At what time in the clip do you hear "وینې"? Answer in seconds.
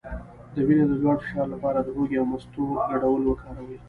0.67-0.85